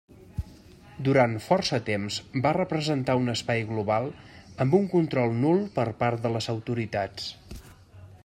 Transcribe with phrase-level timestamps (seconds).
[1.07, 2.15] Durant força temps
[2.45, 4.09] va representar un espai global
[4.65, 7.29] amb un control nul per part de les autoritats.